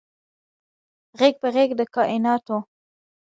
[1.19, 2.57] غیږ په غیږ د کائیناتو